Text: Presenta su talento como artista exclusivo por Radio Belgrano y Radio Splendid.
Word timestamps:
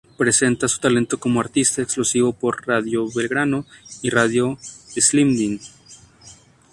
Presenta 0.17 0.67
su 0.67 0.79
talento 0.79 1.19
como 1.19 1.39
artista 1.39 1.79
exclusivo 1.83 2.33
por 2.33 2.67
Radio 2.67 3.05
Belgrano 3.13 3.67
y 4.01 4.09
Radio 4.09 4.57
Splendid. 4.99 5.61